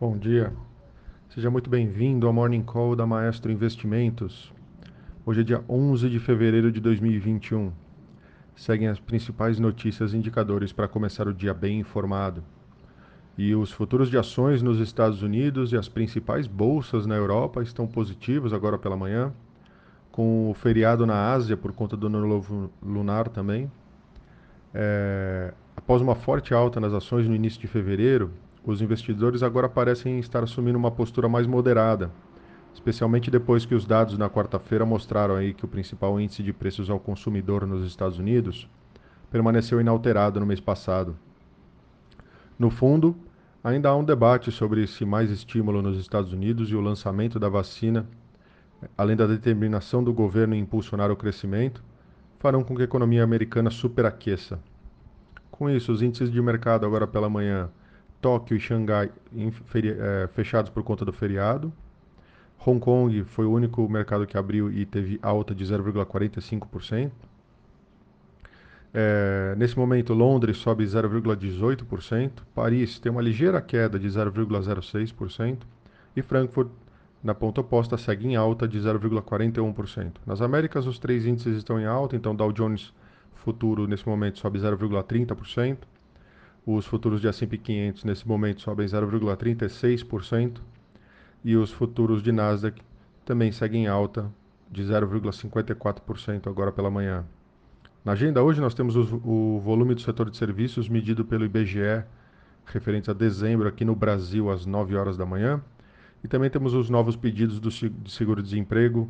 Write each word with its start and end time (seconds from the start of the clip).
Bom 0.00 0.18
dia. 0.18 0.52
Seja 1.28 1.48
muito 1.48 1.70
bem-vindo 1.70 2.26
ao 2.26 2.32
Morning 2.32 2.64
Call 2.64 2.96
da 2.96 3.06
Maestro 3.06 3.52
Investimentos. 3.52 4.52
Hoje 5.24 5.42
é 5.42 5.44
dia 5.44 5.64
11 5.68 6.10
de 6.10 6.18
fevereiro 6.18 6.72
de 6.72 6.80
2021. 6.80 7.70
Seguem 8.56 8.88
as 8.88 8.98
principais 8.98 9.60
notícias 9.60 10.12
e 10.12 10.16
indicadores 10.16 10.72
para 10.72 10.88
começar 10.88 11.28
o 11.28 11.32
dia 11.32 11.54
bem 11.54 11.78
informado. 11.78 12.42
E 13.38 13.54
os 13.54 13.70
futuros 13.70 14.10
de 14.10 14.18
ações 14.18 14.62
nos 14.62 14.80
Estados 14.80 15.22
Unidos 15.22 15.70
e 15.70 15.76
as 15.76 15.88
principais 15.88 16.48
bolsas 16.48 17.06
na 17.06 17.14
Europa 17.14 17.62
estão 17.62 17.86
positivos 17.86 18.52
agora 18.52 18.76
pela 18.76 18.96
manhã, 18.96 19.32
com 20.10 20.50
o 20.50 20.54
feriado 20.54 21.06
na 21.06 21.32
Ásia 21.32 21.56
por 21.56 21.72
conta 21.72 21.96
do 21.96 22.08
novo 22.08 22.68
lunar 22.82 23.28
também. 23.28 23.70
É, 24.74 25.54
após 25.76 26.02
uma 26.02 26.16
forte 26.16 26.52
alta 26.52 26.80
nas 26.80 26.92
ações 26.92 27.28
no 27.28 27.34
início 27.34 27.60
de 27.60 27.68
fevereiro, 27.68 28.32
os 28.64 28.80
investidores 28.80 29.42
agora 29.42 29.68
parecem 29.68 30.18
estar 30.18 30.42
assumindo 30.42 30.78
uma 30.78 30.90
postura 30.90 31.28
mais 31.28 31.46
moderada, 31.46 32.10
especialmente 32.72 33.30
depois 33.30 33.66
que 33.66 33.74
os 33.74 33.84
dados 33.84 34.16
na 34.16 34.30
quarta-feira 34.30 34.86
mostraram 34.86 35.36
aí 35.36 35.52
que 35.52 35.64
o 35.64 35.68
principal 35.68 36.18
índice 36.18 36.42
de 36.42 36.52
preços 36.52 36.88
ao 36.88 36.98
consumidor 36.98 37.66
nos 37.66 37.86
Estados 37.86 38.18
Unidos 38.18 38.68
permaneceu 39.30 39.80
inalterado 39.80 40.40
no 40.40 40.46
mês 40.46 40.60
passado. 40.60 41.16
No 42.58 42.70
fundo, 42.70 43.14
ainda 43.62 43.90
há 43.90 43.96
um 43.96 44.04
debate 44.04 44.50
sobre 44.50 44.86
se 44.86 45.04
mais 45.04 45.30
estímulo 45.30 45.82
nos 45.82 45.98
Estados 45.98 46.32
Unidos 46.32 46.70
e 46.70 46.74
o 46.74 46.80
lançamento 46.80 47.38
da 47.38 47.48
vacina, 47.48 48.06
além 48.96 49.16
da 49.16 49.26
determinação 49.26 50.02
do 50.02 50.12
governo 50.12 50.54
em 50.54 50.60
impulsionar 50.60 51.10
o 51.10 51.16
crescimento, 51.16 51.82
farão 52.38 52.62
com 52.62 52.74
que 52.74 52.82
a 52.82 52.84
economia 52.84 53.24
americana 53.24 53.70
superaqueça. 53.70 54.58
Com 55.50 55.68
isso, 55.68 55.92
os 55.92 56.00
índices 56.00 56.30
de 56.30 56.40
mercado 56.40 56.86
agora 56.86 57.06
pela 57.06 57.28
manhã 57.28 57.70
Tóquio 58.24 58.56
e 58.56 58.60
Xangai 58.60 59.10
é, 59.36 60.26
fechados 60.28 60.70
por 60.70 60.82
conta 60.82 61.04
do 61.04 61.12
feriado. 61.12 61.70
Hong 62.66 62.80
Kong 62.80 63.22
foi 63.24 63.44
o 63.44 63.52
único 63.52 63.86
mercado 63.86 64.26
que 64.26 64.38
abriu 64.38 64.72
e 64.72 64.86
teve 64.86 65.18
alta 65.20 65.54
de 65.54 65.62
0,45%. 65.62 67.10
É, 68.94 69.54
nesse 69.58 69.76
momento, 69.78 70.14
Londres 70.14 70.56
sobe 70.56 70.84
0,18%, 70.84 72.30
Paris 72.54 72.98
tem 72.98 73.12
uma 73.12 73.20
ligeira 73.20 73.60
queda 73.60 73.98
de 73.98 74.08
0,06% 74.08 75.58
e 76.16 76.22
Frankfurt, 76.22 76.70
na 77.22 77.34
ponta 77.34 77.60
oposta, 77.60 77.98
segue 77.98 78.26
em 78.26 78.36
alta 78.36 78.66
de 78.66 78.78
0,41%. 78.78 80.12
Nas 80.24 80.40
Américas, 80.40 80.86
os 80.86 80.98
três 80.98 81.26
índices 81.26 81.58
estão 81.58 81.78
em 81.78 81.84
alta, 81.84 82.16
então 82.16 82.34
Dow 82.34 82.50
Jones 82.52 82.90
Futuro 83.34 83.86
nesse 83.86 84.08
momento 84.08 84.38
sobe 84.38 84.58
0,30%, 84.58 85.76
os 86.66 86.86
futuros 86.86 87.20
de 87.20 87.28
S&P 87.28 87.58
500 87.58 88.04
nesse 88.04 88.26
momento 88.26 88.62
sobem 88.62 88.86
0,36% 88.86 90.60
e 91.44 91.56
os 91.56 91.70
futuros 91.70 92.22
de 92.22 92.32
Nasdaq 92.32 92.80
também 93.24 93.52
seguem 93.52 93.86
alta 93.86 94.30
de 94.70 94.82
0,54% 94.82 96.46
agora 96.46 96.72
pela 96.72 96.90
manhã. 96.90 97.24
Na 98.04 98.12
agenda 98.12 98.42
hoje 98.42 98.60
nós 98.60 98.74
temos 98.74 98.96
o, 98.96 99.58
volume 99.60 99.94
do 99.94 100.00
setor 100.00 100.30
de 100.30 100.36
serviços 100.36 100.88
medido 100.88 101.24
pelo 101.24 101.44
IBGE 101.44 102.04
referente 102.66 103.10
a 103.10 103.14
dezembro 103.14 103.68
aqui 103.68 103.84
no 103.84 103.94
Brasil 103.94 104.50
às 104.50 104.64
9 104.64 104.96
horas 104.96 105.16
da 105.16 105.26
manhã. 105.26 105.62
E 106.22 106.28
também 106.28 106.48
temos 106.48 106.72
os 106.72 106.88
novos 106.88 107.16
pedidos 107.16 107.60
do 107.60 107.68
de 107.68 108.10
seguro-desemprego. 108.10 109.08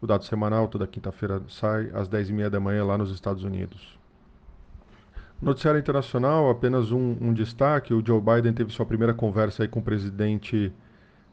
O 0.00 0.06
dado 0.06 0.24
semanal 0.24 0.68
toda 0.68 0.86
quinta-feira 0.86 1.42
sai 1.48 1.90
às 1.92 2.08
10h30 2.08 2.48
da 2.48 2.60
manhã 2.60 2.84
lá 2.84 2.96
nos 2.96 3.10
Estados 3.10 3.44
Unidos. 3.44 3.98
Noticiário 5.44 5.78
internacional, 5.78 6.48
apenas 6.48 6.90
um, 6.90 7.18
um, 7.20 7.34
destaque: 7.34 7.92
o 7.92 8.02
Joe 8.04 8.18
Biden 8.18 8.54
teve 8.54 8.72
sua 8.72 8.86
primeira 8.86 9.12
conversa 9.12 9.62
aí 9.62 9.68
com 9.68 9.80
o 9.80 9.82
presidente 9.82 10.72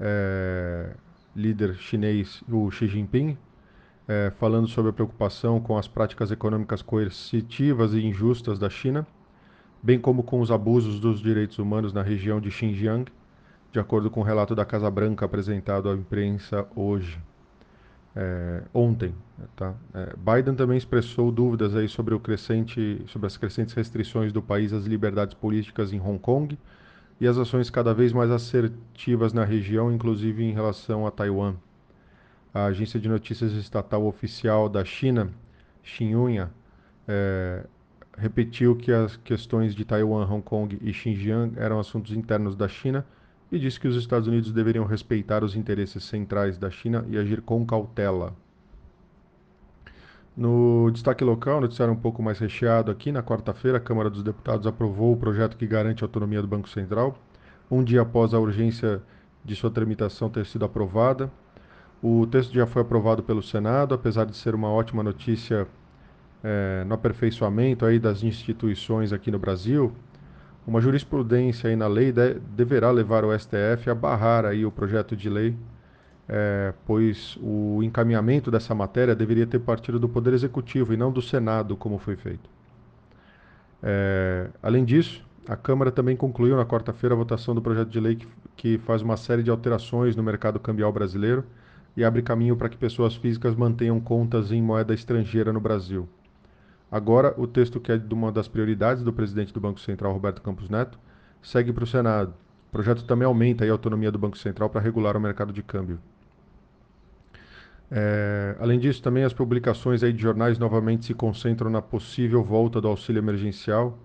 é, 0.00 0.90
líder 1.36 1.76
chinês, 1.76 2.42
o 2.50 2.68
Xi 2.68 2.88
Jinping, 2.88 3.38
é, 4.08 4.32
falando 4.40 4.66
sobre 4.66 4.90
a 4.90 4.92
preocupação 4.92 5.60
com 5.60 5.78
as 5.78 5.86
práticas 5.86 6.32
econômicas 6.32 6.82
coercitivas 6.82 7.94
e 7.94 8.04
injustas 8.04 8.58
da 8.58 8.68
China, 8.68 9.06
bem 9.80 10.00
como 10.00 10.24
com 10.24 10.40
os 10.40 10.50
abusos 10.50 10.98
dos 10.98 11.20
direitos 11.20 11.60
humanos 11.60 11.92
na 11.92 12.02
região 12.02 12.40
de 12.40 12.50
Xinjiang, 12.50 13.04
de 13.70 13.78
acordo 13.78 14.10
com 14.10 14.18
o 14.18 14.24
relato 14.24 14.52
da 14.52 14.64
Casa 14.64 14.90
Branca 14.90 15.24
apresentado 15.26 15.88
à 15.88 15.94
imprensa 15.94 16.66
hoje 16.74 17.20
é, 18.14 18.62
ontem. 18.72 19.14
Tá? 19.56 19.74
É, 19.94 20.14
Biden 20.16 20.54
também 20.54 20.76
expressou 20.76 21.32
dúvidas 21.32 21.74
aí 21.74 21.88
sobre, 21.88 22.14
o 22.14 22.20
crescente, 22.20 23.02
sobre 23.08 23.26
as 23.26 23.36
crescentes 23.36 23.74
restrições 23.74 24.32
do 24.32 24.42
país 24.42 24.72
às 24.72 24.84
liberdades 24.84 25.34
políticas 25.34 25.92
em 25.92 26.00
Hong 26.00 26.18
Kong 26.18 26.58
e 27.20 27.26
as 27.26 27.38
ações 27.38 27.70
cada 27.70 27.94
vez 27.94 28.12
mais 28.12 28.30
assertivas 28.30 29.32
na 29.32 29.44
região, 29.44 29.92
inclusive 29.92 30.42
em 30.42 30.52
relação 30.52 31.06
a 31.06 31.10
Taiwan. 31.10 31.54
A 32.52 32.66
agência 32.66 33.00
de 33.00 33.08
notícias 33.08 33.52
estatal 33.52 34.04
oficial 34.04 34.68
da 34.68 34.84
China, 34.84 35.30
Xinhua, 35.82 36.50
é, 37.08 37.64
repetiu 38.16 38.76
que 38.76 38.92
as 38.92 39.16
questões 39.16 39.74
de 39.74 39.84
Taiwan, 39.84 40.26
Hong 40.26 40.42
Kong 40.42 40.78
e 40.82 40.92
Xinjiang 40.92 41.58
eram 41.58 41.80
assuntos 41.80 42.12
internos 42.12 42.54
da 42.54 42.68
China 42.68 43.04
e 43.52 43.58
disse 43.58 43.78
que 43.78 43.86
os 43.86 43.96
Estados 43.96 44.26
Unidos 44.26 44.50
deveriam 44.50 44.86
respeitar 44.86 45.44
os 45.44 45.54
interesses 45.54 46.02
centrais 46.04 46.56
da 46.56 46.70
China 46.70 47.04
e 47.10 47.18
agir 47.18 47.42
com 47.42 47.64
cautela. 47.66 48.34
No 50.34 50.90
destaque 50.90 51.22
local, 51.22 51.60
noticiário 51.60 51.92
um 51.92 51.98
pouco 51.98 52.22
mais 52.22 52.38
recheado 52.38 52.90
aqui, 52.90 53.12
na 53.12 53.22
quarta-feira, 53.22 53.76
a 53.76 53.80
Câmara 53.80 54.08
dos 54.08 54.22
Deputados 54.22 54.66
aprovou 54.66 55.12
o 55.12 55.16
projeto 55.18 55.58
que 55.58 55.66
garante 55.66 56.02
a 56.02 56.06
autonomia 56.06 56.40
do 56.40 56.48
Banco 56.48 56.70
Central, 56.70 57.18
um 57.70 57.84
dia 57.84 58.00
após 58.00 58.32
a 58.32 58.38
urgência 58.38 59.02
de 59.44 59.54
sua 59.54 59.70
tramitação 59.70 60.30
ter 60.30 60.46
sido 60.46 60.64
aprovada. 60.64 61.30
O 62.02 62.26
texto 62.26 62.54
já 62.54 62.66
foi 62.66 62.80
aprovado 62.80 63.22
pelo 63.22 63.42
Senado, 63.42 63.94
apesar 63.94 64.24
de 64.24 64.34
ser 64.34 64.54
uma 64.54 64.70
ótima 64.70 65.02
notícia 65.02 65.68
é, 66.42 66.84
no 66.84 66.94
aperfeiçoamento 66.94 67.84
aí 67.84 67.98
das 67.98 68.22
instituições 68.22 69.12
aqui 69.12 69.30
no 69.30 69.38
Brasil, 69.38 69.92
uma 70.66 70.80
jurisprudência 70.80 71.70
aí 71.70 71.76
na 71.76 71.86
lei 71.86 72.12
de, 72.12 72.34
deverá 72.34 72.90
levar 72.90 73.24
o 73.24 73.36
STF 73.36 73.90
a 73.90 73.94
barrar 73.94 74.44
aí 74.44 74.64
o 74.64 74.70
projeto 74.70 75.16
de 75.16 75.28
lei, 75.28 75.56
é, 76.28 76.72
pois 76.86 77.36
o 77.42 77.82
encaminhamento 77.82 78.50
dessa 78.50 78.74
matéria 78.74 79.14
deveria 79.14 79.46
ter 79.46 79.58
partido 79.58 79.98
do 79.98 80.08
Poder 80.08 80.32
Executivo 80.32 80.94
e 80.94 80.96
não 80.96 81.10
do 81.10 81.20
Senado, 81.20 81.76
como 81.76 81.98
foi 81.98 82.16
feito. 82.16 82.48
É, 83.82 84.48
além 84.62 84.84
disso, 84.84 85.24
a 85.48 85.56
Câmara 85.56 85.90
também 85.90 86.16
concluiu 86.16 86.56
na 86.56 86.64
quarta-feira 86.64 87.14
a 87.14 87.18
votação 87.18 87.54
do 87.54 87.60
projeto 87.60 87.88
de 87.88 87.98
lei 87.98 88.14
que, 88.14 88.28
que 88.56 88.78
faz 88.78 89.02
uma 89.02 89.16
série 89.16 89.42
de 89.42 89.50
alterações 89.50 90.14
no 90.14 90.22
mercado 90.22 90.60
cambial 90.60 90.92
brasileiro 90.92 91.44
e 91.96 92.04
abre 92.04 92.22
caminho 92.22 92.56
para 92.56 92.68
que 92.68 92.76
pessoas 92.76 93.16
físicas 93.16 93.56
mantenham 93.56 94.00
contas 94.00 94.52
em 94.52 94.62
moeda 94.62 94.94
estrangeira 94.94 95.52
no 95.52 95.60
Brasil. 95.60 96.08
Agora, 96.92 97.32
o 97.38 97.46
texto 97.46 97.80
que 97.80 97.90
é 97.90 97.96
de 97.96 98.12
uma 98.12 98.30
das 98.30 98.46
prioridades 98.46 99.02
do 99.02 99.14
presidente 99.14 99.50
do 99.50 99.58
Banco 99.58 99.80
Central, 99.80 100.12
Roberto 100.12 100.42
Campos 100.42 100.68
Neto, 100.68 100.98
segue 101.42 101.72
para 101.72 101.84
o 101.84 101.86
Senado. 101.86 102.34
O 102.68 102.70
projeto 102.70 103.04
também 103.04 103.24
aumenta 103.24 103.64
a 103.64 103.72
autonomia 103.72 104.12
do 104.12 104.18
Banco 104.18 104.36
Central 104.36 104.68
para 104.68 104.82
regular 104.82 105.16
o 105.16 105.20
mercado 105.20 105.54
de 105.54 105.62
câmbio. 105.62 105.98
É, 107.90 108.56
além 108.60 108.78
disso, 108.78 109.02
também 109.02 109.24
as 109.24 109.32
publicações 109.32 110.02
aí 110.02 110.12
de 110.12 110.22
jornais 110.22 110.58
novamente 110.58 111.06
se 111.06 111.14
concentram 111.14 111.70
na 111.70 111.80
possível 111.80 112.44
volta 112.44 112.78
do 112.78 112.88
auxílio 112.88 113.20
emergencial. 113.20 113.98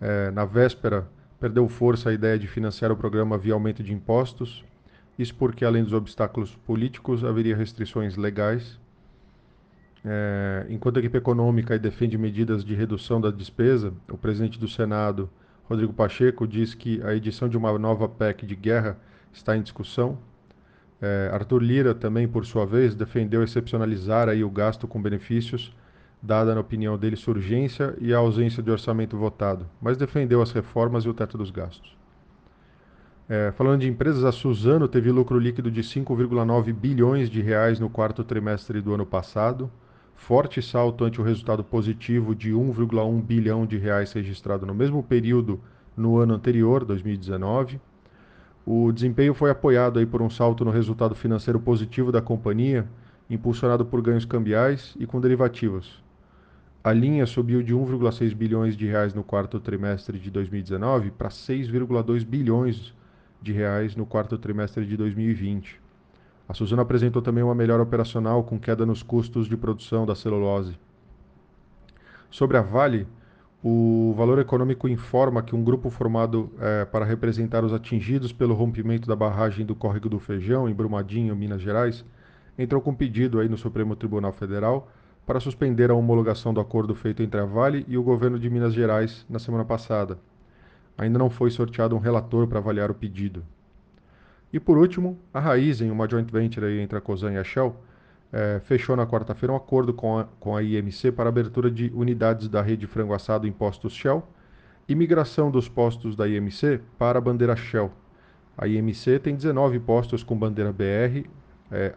É, 0.00 0.30
na 0.30 0.46
véspera, 0.46 1.06
perdeu 1.38 1.68
força 1.68 2.08
a 2.08 2.14
ideia 2.14 2.38
de 2.38 2.46
financiar 2.46 2.90
o 2.90 2.96
programa 2.96 3.36
via 3.36 3.52
aumento 3.52 3.82
de 3.82 3.92
impostos. 3.92 4.64
Isso 5.18 5.34
porque, 5.34 5.66
além 5.66 5.84
dos 5.84 5.92
obstáculos 5.92 6.56
políticos, 6.56 7.24
haveria 7.24 7.54
restrições 7.54 8.16
legais. 8.16 8.80
É, 10.04 10.66
enquanto 10.68 10.96
a 10.96 11.00
equipe 11.00 11.16
econômica 11.16 11.78
defende 11.78 12.18
medidas 12.18 12.64
de 12.64 12.74
redução 12.74 13.20
da 13.20 13.30
despesa, 13.30 13.92
o 14.10 14.18
presidente 14.18 14.58
do 14.58 14.66
Senado, 14.66 15.30
Rodrigo 15.64 15.92
Pacheco, 15.92 16.46
diz 16.46 16.74
que 16.74 17.00
a 17.02 17.14
edição 17.14 17.48
de 17.48 17.56
uma 17.56 17.78
nova 17.78 18.08
PEC 18.08 18.44
de 18.44 18.56
guerra 18.56 18.98
está 19.32 19.56
em 19.56 19.62
discussão. 19.62 20.18
É, 21.00 21.30
Arthur 21.32 21.62
Lira 21.62 21.94
também, 21.94 22.26
por 22.26 22.44
sua 22.44 22.66
vez, 22.66 22.94
defendeu 22.94 23.42
excepcionalizar 23.42 24.28
aí 24.28 24.42
o 24.42 24.50
gasto 24.50 24.88
com 24.88 25.00
benefícios, 25.00 25.72
dada, 26.20 26.54
na 26.54 26.60
opinião 26.60 26.98
dele, 26.98 27.16
sua 27.16 27.34
urgência 27.34 27.94
e 28.00 28.12
a 28.12 28.18
ausência 28.18 28.62
de 28.62 28.70
orçamento 28.70 29.16
votado, 29.16 29.66
mas 29.80 29.96
defendeu 29.96 30.40
as 30.42 30.52
reformas 30.52 31.04
e 31.04 31.08
o 31.08 31.14
teto 31.14 31.38
dos 31.38 31.50
gastos. 31.50 31.96
É, 33.28 33.52
falando 33.52 33.80
de 33.80 33.88
empresas, 33.88 34.24
a 34.24 34.32
Suzano 34.32 34.86
teve 34.86 35.10
lucro 35.10 35.38
líquido 35.38 35.70
de 35.70 35.82
5,9 35.82 36.72
bilhões 36.72 37.30
de 37.30 37.40
reais 37.40 37.80
no 37.80 37.88
quarto 37.88 38.22
trimestre 38.22 38.80
do 38.80 38.92
ano 38.94 39.06
passado, 39.06 39.70
forte 40.22 40.62
salto 40.62 41.04
ante 41.04 41.20
o 41.20 41.24
resultado 41.24 41.64
positivo 41.64 42.32
de 42.32 42.52
1,1 42.52 43.20
bilhão 43.20 43.66
de 43.66 43.76
reais 43.76 44.12
registrado 44.12 44.64
no 44.64 44.72
mesmo 44.72 45.02
período 45.02 45.60
no 45.96 46.16
ano 46.16 46.34
anterior, 46.34 46.84
2019. 46.84 47.80
O 48.64 48.92
desempenho 48.92 49.34
foi 49.34 49.50
apoiado 49.50 49.98
aí 49.98 50.06
por 50.06 50.22
um 50.22 50.30
salto 50.30 50.64
no 50.64 50.70
resultado 50.70 51.16
financeiro 51.16 51.58
positivo 51.58 52.12
da 52.12 52.22
companhia, 52.22 52.86
impulsionado 53.28 53.84
por 53.84 54.00
ganhos 54.00 54.24
cambiais 54.24 54.94
e 54.96 55.06
com 55.06 55.20
derivativos. 55.20 56.00
A 56.84 56.92
linha 56.92 57.26
subiu 57.26 57.60
de 57.60 57.74
1,6 57.74 58.32
bilhões 58.32 58.76
de 58.76 58.86
reais 58.86 59.12
no 59.12 59.24
quarto 59.24 59.58
trimestre 59.58 60.20
de 60.20 60.30
2019 60.30 61.10
para 61.10 61.30
6,2 61.30 62.24
bilhões 62.24 62.94
de 63.42 63.52
reais 63.52 63.96
no 63.96 64.06
quarto 64.06 64.38
trimestre 64.38 64.86
de 64.86 64.96
2020. 64.96 65.81
A 66.52 66.54
Suzano 66.54 66.82
apresentou 66.82 67.22
também 67.22 67.42
uma 67.42 67.54
melhora 67.54 67.82
operacional 67.82 68.44
com 68.44 68.60
queda 68.60 68.84
nos 68.84 69.02
custos 69.02 69.48
de 69.48 69.56
produção 69.56 70.04
da 70.04 70.14
celulose. 70.14 70.78
Sobre 72.30 72.58
a 72.58 72.60
Vale, 72.60 73.08
o 73.64 74.12
Valor 74.18 74.38
Econômico 74.38 74.86
informa 74.86 75.42
que 75.42 75.56
um 75.56 75.64
grupo 75.64 75.88
formado 75.88 76.52
é, 76.60 76.84
para 76.84 77.06
representar 77.06 77.64
os 77.64 77.72
atingidos 77.72 78.34
pelo 78.34 78.52
rompimento 78.52 79.08
da 79.08 79.16
barragem 79.16 79.64
do 79.64 79.74
Córrego 79.74 80.10
do 80.10 80.18
Feijão, 80.18 80.68
em 80.68 80.74
Brumadinho, 80.74 81.34
Minas 81.34 81.62
Gerais, 81.62 82.04
entrou 82.58 82.82
com 82.82 82.94
pedido 82.94 83.40
aí 83.40 83.48
no 83.48 83.56
Supremo 83.56 83.96
Tribunal 83.96 84.34
Federal 84.34 84.90
para 85.24 85.40
suspender 85.40 85.90
a 85.90 85.94
homologação 85.94 86.52
do 86.52 86.60
acordo 86.60 86.94
feito 86.94 87.22
entre 87.22 87.40
a 87.40 87.46
Vale 87.46 87.86
e 87.88 87.96
o 87.96 88.02
governo 88.02 88.38
de 88.38 88.50
Minas 88.50 88.74
Gerais 88.74 89.24
na 89.26 89.38
semana 89.38 89.64
passada. 89.64 90.18
Ainda 90.98 91.18
não 91.18 91.30
foi 91.30 91.50
sorteado 91.50 91.96
um 91.96 91.98
relator 91.98 92.46
para 92.46 92.58
avaliar 92.58 92.90
o 92.90 92.94
pedido. 92.94 93.42
E 94.52 94.60
por 94.60 94.76
último, 94.76 95.18
a 95.32 95.40
Raizen, 95.40 95.90
uma 95.90 96.08
joint 96.08 96.30
venture 96.30 96.78
entre 96.80 96.98
a 96.98 97.00
Cosan 97.00 97.32
e 97.32 97.38
a 97.38 97.44
Shell, 97.44 97.74
é, 98.32 98.60
fechou 98.64 98.96
na 98.96 99.06
quarta-feira 99.06 99.52
um 99.52 99.56
acordo 99.56 99.92
com 99.92 100.18
a, 100.18 100.24
com 100.38 100.56
a 100.56 100.62
IMC 100.62 101.12
para 101.12 101.28
abertura 101.28 101.70
de 101.70 101.90
unidades 101.94 102.48
da 102.48 102.62
rede 102.62 102.86
frango 102.86 103.12
assado 103.12 103.46
em 103.46 103.52
postos 103.52 103.92
Shell 103.92 104.26
e 104.88 104.94
migração 104.94 105.50
dos 105.50 105.68
postos 105.68 106.16
da 106.16 106.28
IMC 106.28 106.80
para 106.98 107.18
a 107.18 107.22
bandeira 107.22 107.54
Shell. 107.54 107.90
A 108.56 108.66
IMC 108.66 109.18
tem 109.18 109.34
19 109.34 109.80
postos 109.80 110.22
com 110.22 110.36
bandeira 110.36 110.72
BR, 110.72 111.28
é, 111.70 111.94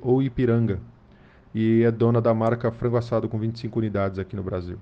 ou 0.00 0.22
Ipiranga 0.22 0.80
e 1.54 1.82
é 1.82 1.90
dona 1.90 2.20
da 2.20 2.32
marca 2.32 2.70
Frango 2.70 2.96
Assado 2.96 3.28
com 3.28 3.38
25 3.38 3.78
unidades 3.78 4.18
aqui 4.18 4.36
no 4.36 4.42
Brasil. 4.42 4.78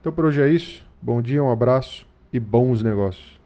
Então 0.00 0.12
por 0.12 0.24
hoje 0.24 0.40
é 0.40 0.48
isso. 0.48 0.84
Bom 1.00 1.20
dia, 1.20 1.42
um 1.42 1.50
abraço 1.50 2.06
e 2.32 2.40
bons 2.40 2.82
negócios. 2.82 3.41